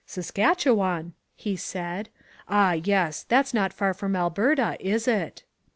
[0.03, 2.09] "Saskatchewan," he said,
[2.49, 5.43] "ah, yes; that's not far from Alberta, is it?"